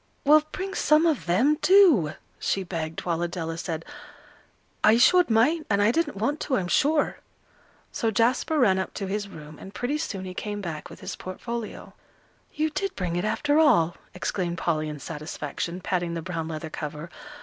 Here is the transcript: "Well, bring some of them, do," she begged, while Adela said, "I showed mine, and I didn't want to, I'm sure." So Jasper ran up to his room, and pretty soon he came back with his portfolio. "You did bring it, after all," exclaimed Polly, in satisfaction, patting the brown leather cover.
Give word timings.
"Well, 0.25 0.41
bring 0.51 0.73
some 0.73 1.05
of 1.05 1.27
them, 1.27 1.59
do," 1.61 2.13
she 2.39 2.63
begged, 2.63 3.01
while 3.01 3.21
Adela 3.21 3.55
said, 3.55 3.85
"I 4.83 4.97
showed 4.97 5.29
mine, 5.29 5.63
and 5.69 5.79
I 5.79 5.91
didn't 5.91 6.17
want 6.17 6.39
to, 6.39 6.57
I'm 6.57 6.67
sure." 6.69 7.19
So 7.91 8.09
Jasper 8.09 8.57
ran 8.57 8.79
up 8.79 8.95
to 8.95 9.05
his 9.05 9.27
room, 9.29 9.59
and 9.59 9.75
pretty 9.75 9.99
soon 9.99 10.25
he 10.25 10.33
came 10.33 10.59
back 10.59 10.89
with 10.89 11.01
his 11.01 11.15
portfolio. 11.15 11.93
"You 12.51 12.71
did 12.71 12.95
bring 12.95 13.15
it, 13.15 13.25
after 13.25 13.59
all," 13.59 13.95
exclaimed 14.15 14.57
Polly, 14.57 14.89
in 14.89 14.97
satisfaction, 14.97 15.81
patting 15.81 16.15
the 16.15 16.23
brown 16.23 16.47
leather 16.47 16.71
cover. 16.71 17.11